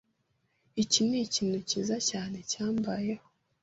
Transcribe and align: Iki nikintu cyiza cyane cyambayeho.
Iki 0.83 1.01
nikintu 1.09 1.57
cyiza 1.69 1.97
cyane 2.09 2.37
cyambayeho. 2.49 3.25